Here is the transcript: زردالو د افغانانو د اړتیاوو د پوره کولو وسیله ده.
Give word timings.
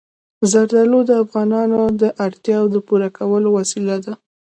زردالو 0.51 0.99
د 1.09 1.11
افغانانو 1.23 1.81
د 2.01 2.03
اړتیاوو 2.25 2.71
د 2.73 2.77
پوره 2.87 3.09
کولو 3.17 3.47
وسیله 3.57 3.97
ده. 4.05 4.13